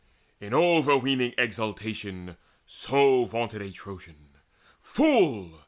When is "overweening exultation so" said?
0.51-3.25